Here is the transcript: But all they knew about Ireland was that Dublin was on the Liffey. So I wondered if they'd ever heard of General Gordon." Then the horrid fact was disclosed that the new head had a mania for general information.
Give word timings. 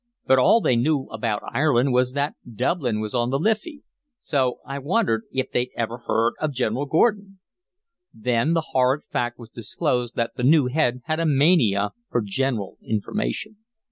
But 0.25 0.39
all 0.39 0.61
they 0.61 0.75
knew 0.75 1.03
about 1.11 1.43
Ireland 1.53 1.93
was 1.93 2.13
that 2.13 2.33
Dublin 2.55 3.01
was 3.01 3.13
on 3.13 3.29
the 3.29 3.37
Liffey. 3.37 3.83
So 4.19 4.59
I 4.65 4.79
wondered 4.79 5.25
if 5.31 5.51
they'd 5.51 5.69
ever 5.77 5.99
heard 6.07 6.33
of 6.39 6.53
General 6.55 6.87
Gordon." 6.87 7.37
Then 8.11 8.53
the 8.55 8.69
horrid 8.71 9.03
fact 9.03 9.37
was 9.37 9.49
disclosed 9.51 10.15
that 10.15 10.31
the 10.35 10.43
new 10.43 10.65
head 10.65 11.01
had 11.05 11.19
a 11.19 11.25
mania 11.27 11.91
for 12.09 12.23
general 12.25 12.79
information. 12.81 13.57